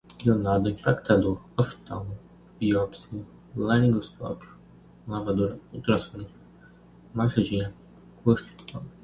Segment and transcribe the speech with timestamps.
[0.25, 2.17] lonado, impactador, oftalmo,
[2.59, 3.23] biópsia,
[3.55, 4.49] laringoscópio,
[5.07, 6.33] lavadora, ultrassônica,
[7.13, 7.71] machadinha,
[8.23, 8.83] cortical